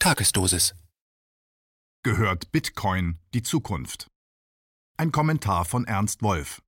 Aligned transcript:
Tagesdosis. 0.00 0.76
Gehört 2.04 2.52
Bitcoin 2.52 3.18
die 3.34 3.42
Zukunft? 3.42 4.06
Ein 4.96 5.10
Kommentar 5.10 5.64
von 5.64 5.86
Ernst 5.86 6.22
Wolf. 6.22 6.62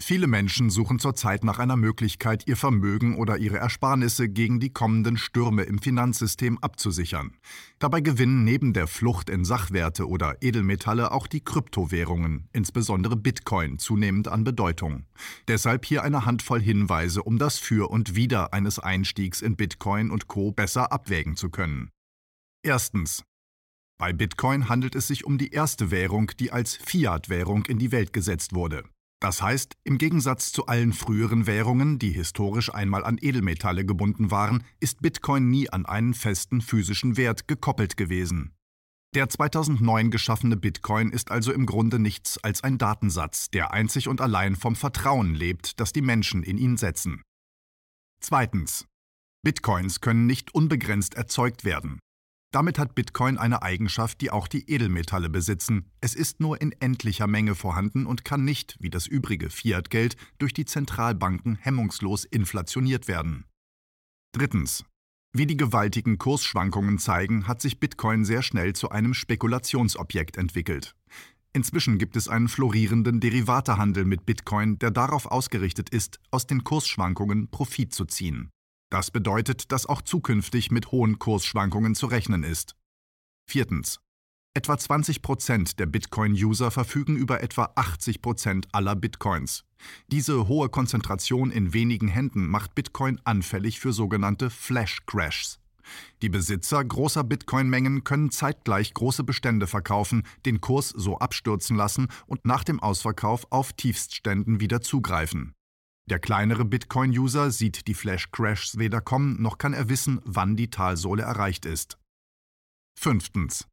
Viele 0.00 0.26
Menschen 0.26 0.70
suchen 0.70 1.00
zurzeit 1.00 1.44
nach 1.44 1.58
einer 1.58 1.76
Möglichkeit, 1.76 2.46
ihr 2.46 2.56
Vermögen 2.56 3.18
oder 3.18 3.36
ihre 3.36 3.58
Ersparnisse 3.58 4.30
gegen 4.30 4.58
die 4.58 4.72
kommenden 4.72 5.18
Stürme 5.18 5.64
im 5.64 5.80
Finanzsystem 5.80 6.56
abzusichern. 6.58 7.36
Dabei 7.78 8.00
gewinnen 8.00 8.42
neben 8.42 8.72
der 8.72 8.86
Flucht 8.86 9.28
in 9.28 9.44
Sachwerte 9.44 10.08
oder 10.08 10.36
Edelmetalle 10.40 11.12
auch 11.12 11.26
die 11.26 11.44
Kryptowährungen, 11.44 12.48
insbesondere 12.52 13.16
Bitcoin, 13.16 13.78
zunehmend 13.78 14.28
an 14.28 14.44
Bedeutung. 14.44 15.04
Deshalb 15.46 15.84
hier 15.84 16.04
eine 16.04 16.24
Handvoll 16.24 16.62
Hinweise, 16.62 17.22
um 17.22 17.38
das 17.38 17.58
Für 17.58 17.90
und 17.90 18.14
Wider 18.14 18.54
eines 18.54 18.78
Einstiegs 18.78 19.42
in 19.42 19.56
Bitcoin 19.56 20.10
und 20.10 20.26
Co 20.26 20.52
besser 20.52 20.90
abwägen 20.90 21.36
zu 21.36 21.50
können. 21.50 21.90
Erstens. 22.62 23.22
Bei 23.98 24.12
Bitcoin 24.12 24.68
handelt 24.68 24.94
es 24.94 25.08
sich 25.08 25.24
um 25.24 25.38
die 25.38 25.50
erste 25.50 25.90
Währung, 25.90 26.30
die 26.38 26.52
als 26.52 26.76
Fiat-Währung 26.76 27.66
in 27.66 27.78
die 27.78 27.90
Welt 27.92 28.12
gesetzt 28.12 28.54
wurde. 28.54 28.84
Das 29.20 29.42
heißt, 29.42 29.76
im 29.82 29.98
Gegensatz 29.98 30.52
zu 30.52 30.66
allen 30.66 30.92
früheren 30.92 31.46
Währungen, 31.46 31.98
die 31.98 32.12
historisch 32.12 32.72
einmal 32.72 33.04
an 33.04 33.18
Edelmetalle 33.20 33.84
gebunden 33.84 34.30
waren, 34.30 34.64
ist 34.78 35.02
Bitcoin 35.02 35.48
nie 35.48 35.68
an 35.68 35.86
einen 35.86 36.14
festen 36.14 36.60
physischen 36.60 37.16
Wert 37.16 37.48
gekoppelt 37.48 37.96
gewesen. 37.96 38.54
Der 39.14 39.28
2009 39.28 40.10
geschaffene 40.10 40.56
Bitcoin 40.56 41.10
ist 41.10 41.30
also 41.32 41.52
im 41.52 41.66
Grunde 41.66 41.98
nichts 41.98 42.38
als 42.38 42.62
ein 42.62 42.78
Datensatz, 42.78 43.50
der 43.50 43.72
einzig 43.72 44.06
und 44.06 44.20
allein 44.20 44.54
vom 44.54 44.76
Vertrauen 44.76 45.34
lebt, 45.34 45.80
das 45.80 45.92
die 45.92 46.02
Menschen 46.02 46.44
in 46.44 46.58
ihn 46.58 46.76
setzen. 46.76 47.22
Zweitens. 48.20 48.86
Bitcoins 49.42 50.00
können 50.00 50.26
nicht 50.26 50.54
unbegrenzt 50.54 51.14
erzeugt 51.14 51.64
werden. 51.64 51.98
Damit 52.50 52.78
hat 52.78 52.94
Bitcoin 52.94 53.36
eine 53.36 53.62
Eigenschaft, 53.62 54.22
die 54.22 54.30
auch 54.30 54.48
die 54.48 54.70
Edelmetalle 54.70 55.28
besitzen. 55.28 55.90
Es 56.00 56.14
ist 56.14 56.40
nur 56.40 56.60
in 56.62 56.72
endlicher 56.72 57.26
Menge 57.26 57.54
vorhanden 57.54 58.06
und 58.06 58.24
kann 58.24 58.44
nicht, 58.44 58.76
wie 58.80 58.88
das 58.88 59.06
übrige 59.06 59.50
Fiat-Geld, 59.50 60.16
durch 60.38 60.54
die 60.54 60.64
Zentralbanken 60.64 61.56
hemmungslos 61.56 62.24
inflationiert 62.24 63.06
werden. 63.06 63.44
Drittens. 64.32 64.84
Wie 65.34 65.46
die 65.46 65.58
gewaltigen 65.58 66.16
Kursschwankungen 66.16 66.98
zeigen, 66.98 67.46
hat 67.46 67.60
sich 67.60 67.80
Bitcoin 67.80 68.24
sehr 68.24 68.42
schnell 68.42 68.72
zu 68.72 68.88
einem 68.88 69.12
Spekulationsobjekt 69.12 70.38
entwickelt. 70.38 70.96
Inzwischen 71.52 71.98
gibt 71.98 72.16
es 72.16 72.28
einen 72.28 72.48
florierenden 72.48 73.20
Derivatehandel 73.20 74.06
mit 74.06 74.24
Bitcoin, 74.24 74.78
der 74.78 74.90
darauf 74.90 75.26
ausgerichtet 75.26 75.90
ist, 75.90 76.18
aus 76.30 76.46
den 76.46 76.64
Kursschwankungen 76.64 77.50
Profit 77.50 77.92
zu 77.92 78.06
ziehen. 78.06 78.48
Das 78.90 79.10
bedeutet, 79.10 79.70
dass 79.70 79.86
auch 79.86 80.02
zukünftig 80.02 80.70
mit 80.70 80.90
hohen 80.92 81.18
Kursschwankungen 81.18 81.94
zu 81.94 82.06
rechnen 82.06 82.42
ist. 82.42 82.74
Viertens. 83.46 84.00
Etwa 84.54 84.78
20 84.78 85.22
Prozent 85.22 85.78
der 85.78 85.86
Bitcoin-User 85.86 86.70
verfügen 86.70 87.16
über 87.16 87.42
etwa 87.42 87.70
80 87.76 88.22
Prozent 88.22 88.66
aller 88.72 88.96
Bitcoins. 88.96 89.64
Diese 90.08 90.48
hohe 90.48 90.68
Konzentration 90.68 91.50
in 91.50 91.72
wenigen 91.72 92.08
Händen 92.08 92.46
macht 92.46 92.74
Bitcoin 92.74 93.20
anfällig 93.24 93.78
für 93.78 93.92
sogenannte 93.92 94.50
Flash-Crashs. 94.50 95.60
Die 96.22 96.28
Besitzer 96.28 96.84
großer 96.84 97.24
Bitcoin-Mengen 97.24 98.04
können 98.04 98.30
zeitgleich 98.30 98.94
große 98.94 99.24
Bestände 99.24 99.66
verkaufen, 99.66 100.24
den 100.44 100.60
Kurs 100.60 100.88
so 100.88 101.18
abstürzen 101.18 101.76
lassen 101.76 102.08
und 102.26 102.44
nach 102.44 102.64
dem 102.64 102.80
Ausverkauf 102.80 103.46
auf 103.50 103.72
Tiefstständen 103.74 104.60
wieder 104.60 104.80
zugreifen. 104.80 105.54
Der 106.08 106.18
kleinere 106.18 106.64
Bitcoin-User 106.64 107.50
sieht 107.50 107.86
die 107.86 107.92
Flash-Crashs 107.92 108.78
weder 108.78 109.02
kommen, 109.02 109.42
noch 109.42 109.58
kann 109.58 109.74
er 109.74 109.90
wissen, 109.90 110.22
wann 110.24 110.56
die 110.56 110.70
Talsohle 110.70 111.22
erreicht 111.22 111.66
ist. 111.66 111.98
Fünftens. 112.98 113.68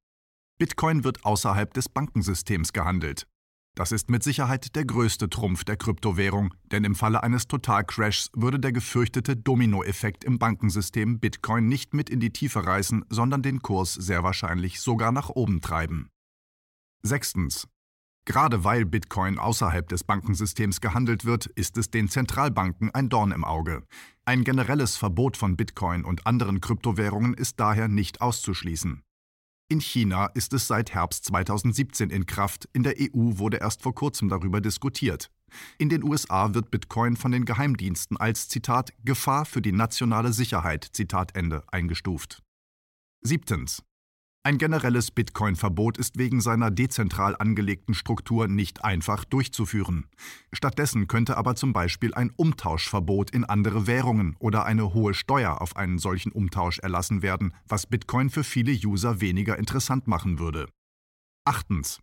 Bitcoin 0.57 1.05
wird 1.05 1.23
außerhalb 1.23 1.73
des 1.73 1.87
Bankensystems 1.87 2.73
gehandelt. 2.73 3.25
Das 3.73 3.93
ist 3.93 4.09
mit 4.09 4.21
Sicherheit 4.21 4.75
der 4.75 4.83
größte 4.83 5.29
Trumpf 5.29 5.63
der 5.63 5.77
Kryptowährung, 5.77 6.53
denn 6.71 6.83
im 6.83 6.95
Falle 6.95 7.23
eines 7.23 7.47
Totalcrashs 7.47 8.31
würde 8.33 8.59
der 8.59 8.73
gefürchtete 8.73 9.37
Dominoeffekt 9.37 10.25
im 10.25 10.37
Bankensystem 10.37 11.21
Bitcoin 11.21 11.69
nicht 11.69 11.93
mit 11.93 12.09
in 12.09 12.19
die 12.19 12.33
Tiefe 12.33 12.65
reißen, 12.65 13.05
sondern 13.09 13.43
den 13.43 13.61
Kurs 13.61 13.93
sehr 13.93 14.23
wahrscheinlich 14.23 14.81
sogar 14.81 15.13
nach 15.13 15.29
oben 15.29 15.61
treiben. 15.61 16.09
Sechstens. 17.01 17.65
Gerade 18.25 18.63
weil 18.63 18.85
Bitcoin 18.85 19.37
außerhalb 19.37 19.87
des 19.87 20.03
Bankensystems 20.03 20.81
gehandelt 20.81 21.25
wird, 21.25 21.45
ist 21.45 21.77
es 21.77 21.91
den 21.91 22.09
Zentralbanken 22.09 22.89
ein 22.93 23.07
Dorn 23.07 23.31
im 23.31 23.43
Auge. 23.43 23.83
Ein 24.25 24.43
generelles 24.43 24.97
Verbot 24.97 25.37
von 25.37 25.55
Bitcoin 25.55 26.03
und 26.03 26.25
anderen 26.25 26.59
Kryptowährungen 26.59 27.35
ist 27.35 27.59
daher 27.59 27.87
nicht 27.87 28.21
auszuschließen. 28.21 29.03
In 29.67 29.79
China 29.79 30.27
ist 30.27 30.53
es 30.53 30.67
seit 30.67 30.93
Herbst 30.93 31.25
2017 31.25 32.09
in 32.09 32.25
Kraft, 32.25 32.67
in 32.73 32.83
der 32.83 32.95
EU 32.99 33.37
wurde 33.37 33.57
erst 33.57 33.81
vor 33.81 33.95
kurzem 33.95 34.29
darüber 34.29 34.61
diskutiert. 34.61 35.31
In 35.77 35.89
den 35.89 36.03
USA 36.03 36.53
wird 36.53 36.71
Bitcoin 36.71 37.15
von 37.15 37.31
den 37.31 37.45
Geheimdiensten 37.45 38.17
als 38.17 38.47
Zitat 38.47 38.91
Gefahr 39.03 39.45
für 39.45 39.61
die 39.61 39.71
nationale 39.71 40.33
Sicherheit 40.33 40.87
Zitat 40.93 41.35
Ende 41.35 41.63
eingestuft. 41.71 42.43
Siebtens. 43.21 43.83
Ein 44.45 44.59
generelles 44.59 45.09
Bitcoin-Verbot 45.09 45.97
ist 45.97 46.19
wegen 46.19 46.39
seiner 46.39 46.69
dezentral 46.69 47.35
angelegten 47.35 47.95
Struktur 47.95 48.47
nicht 48.47 48.85
einfach 48.85 49.25
durchzuführen. 49.25 50.05
Stattdessen 50.53 51.07
könnte 51.07 51.35
aber 51.37 51.55
zum 51.55 51.73
Beispiel 51.73 52.13
ein 52.13 52.29
Umtauschverbot 52.29 53.31
in 53.31 53.43
andere 53.43 53.87
Währungen 53.87 54.35
oder 54.37 54.63
eine 54.63 54.93
hohe 54.93 55.15
Steuer 55.15 55.61
auf 55.61 55.75
einen 55.75 55.97
solchen 55.97 56.31
Umtausch 56.31 56.77
erlassen 56.77 57.23
werden, 57.23 57.55
was 57.67 57.87
Bitcoin 57.87 58.29
für 58.29 58.43
viele 58.43 58.71
User 58.71 59.19
weniger 59.19 59.57
interessant 59.57 60.05
machen 60.07 60.37
würde. 60.37 60.67
Achtens. 61.43 61.99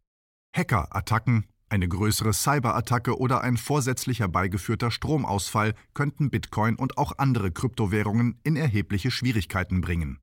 Hacker-Attacken, 0.56 1.46
eine 1.68 1.86
größere 1.86 2.32
Cyberattacke 2.32 3.20
oder 3.20 3.42
ein 3.42 3.56
vorsätzlich 3.56 4.18
herbeigeführter 4.18 4.90
Stromausfall 4.90 5.74
könnten 5.94 6.28
Bitcoin 6.28 6.74
und 6.74 6.98
auch 6.98 7.18
andere 7.18 7.52
Kryptowährungen 7.52 8.40
in 8.42 8.56
erhebliche 8.56 9.12
Schwierigkeiten 9.12 9.80
bringen. 9.80 10.18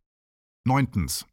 Neuntens. 0.66 1.26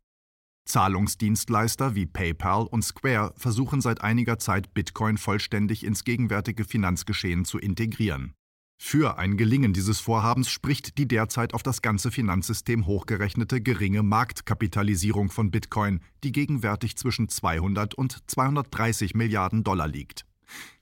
Zahlungsdienstleister 0.66 1.94
wie 1.94 2.06
PayPal 2.06 2.66
und 2.66 2.82
Square 2.82 3.32
versuchen 3.37 3.81
seit 3.81 4.03
einiger 4.03 4.38
Zeit 4.38 4.75
Bitcoin 4.75 5.16
vollständig 5.16 5.84
ins 5.84 6.04
gegenwärtige 6.04 6.65
Finanzgeschehen 6.65 7.44
zu 7.44 7.59
integrieren. 7.59 8.34
Für 8.78 9.16
ein 9.19 9.38
Gelingen 9.38 9.72
dieses 9.72 10.00
Vorhabens 10.00 10.50
spricht 10.50 10.99
die 10.99 11.09
derzeit 11.09 11.55
auf 11.55 11.62
das 11.62 11.81
ganze 11.81 12.10
Finanzsystem 12.10 12.87
hochgerechnete 12.87 13.62
geringe 13.62 14.03
Marktkapitalisierung 14.03 15.31
von 15.31 15.50
Bitcoin, 15.50 16.00
die 16.22 16.32
gegenwärtig 16.32 16.97
zwischen 16.97 17.28
200 17.28 17.94
und 17.94 18.19
230 18.26 19.15
Milliarden 19.15 19.65
Dollar 19.65 19.88
liegt. 19.88 20.26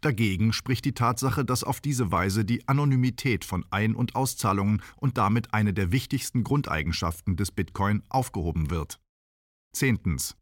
Dagegen 0.00 0.52
spricht 0.52 0.84
die 0.84 0.92
Tatsache, 0.92 1.44
dass 1.44 1.64
auf 1.64 1.80
diese 1.80 2.10
Weise 2.10 2.44
die 2.44 2.68
Anonymität 2.68 3.44
von 3.44 3.64
Ein- 3.70 3.94
und 3.94 4.16
Auszahlungen 4.16 4.82
und 4.96 5.16
damit 5.16 5.54
eine 5.54 5.72
der 5.72 5.92
wichtigsten 5.92 6.44
Grundeigenschaften 6.44 7.36
des 7.36 7.52
Bitcoin 7.52 8.02
aufgehoben 8.08 8.70
wird. 8.70 8.98
Zehntens. 9.74 10.36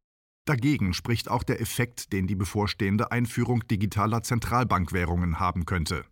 Dagegen 0.45 0.93
spricht 0.93 1.31
auch 1.31 1.45
der 1.45 1.61
Effekt, 1.61 2.13
den 2.13 2.27
die 2.27 2.35
bevorstehende 2.35 3.13
Einführung 3.13 3.67
digitaler 3.69 4.23
Zentralbankwährungen 4.25 5.39
haben 5.39 5.67
könnte. 5.67 6.05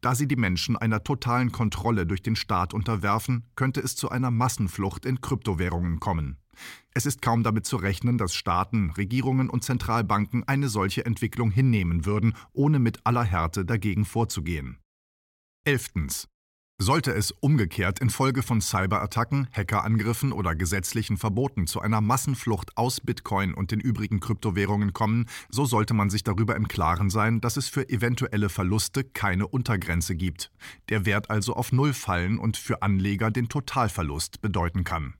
Da 0.00 0.14
sie 0.14 0.26
die 0.26 0.36
Menschen 0.36 0.76
einer 0.76 1.04
totalen 1.04 1.52
Kontrolle 1.52 2.06
durch 2.06 2.22
den 2.22 2.34
Staat 2.34 2.72
unterwerfen, 2.72 3.44
könnte 3.56 3.80
es 3.80 3.94
zu 3.94 4.08
einer 4.08 4.30
Massenflucht 4.30 5.04
in 5.04 5.20
Kryptowährungen 5.20 6.00
kommen. 6.00 6.38
Es 6.94 7.04
ist 7.04 7.20
kaum 7.20 7.42
damit 7.42 7.66
zu 7.66 7.76
rechnen, 7.76 8.16
dass 8.16 8.34
Staaten, 8.34 8.90
Regierungen 8.90 9.50
und 9.50 9.64
Zentralbanken 9.64 10.44
eine 10.44 10.68
solche 10.68 11.04
Entwicklung 11.04 11.50
hinnehmen 11.50 12.06
würden, 12.06 12.34
ohne 12.52 12.78
mit 12.78 13.04
aller 13.04 13.24
Härte 13.24 13.66
dagegen 13.66 14.06
vorzugehen. 14.06 14.78
Elftens. 15.64 16.28
Sollte 16.78 17.12
es 17.12 17.30
umgekehrt 17.30 18.00
infolge 18.00 18.42
von 18.42 18.60
Cyberattacken, 18.60 19.46
Hackerangriffen 19.52 20.32
oder 20.32 20.56
gesetzlichen 20.56 21.16
Verboten 21.16 21.68
zu 21.68 21.80
einer 21.80 22.00
Massenflucht 22.00 22.76
aus 22.76 23.00
Bitcoin 23.00 23.54
und 23.54 23.70
den 23.70 23.78
übrigen 23.78 24.18
Kryptowährungen 24.18 24.92
kommen, 24.92 25.26
so 25.48 25.66
sollte 25.66 25.94
man 25.94 26.10
sich 26.10 26.24
darüber 26.24 26.56
im 26.56 26.66
Klaren 26.66 27.10
sein, 27.10 27.40
dass 27.40 27.56
es 27.56 27.68
für 27.68 27.88
eventuelle 27.90 28.48
Verluste 28.48 29.04
keine 29.04 29.46
Untergrenze 29.46 30.16
gibt, 30.16 30.50
der 30.88 31.06
Wert 31.06 31.30
also 31.30 31.54
auf 31.54 31.70
Null 31.70 31.92
fallen 31.92 32.40
und 32.40 32.56
für 32.56 32.82
Anleger 32.82 33.30
den 33.30 33.48
Totalverlust 33.48 34.42
bedeuten 34.42 34.82
kann. 34.82 35.14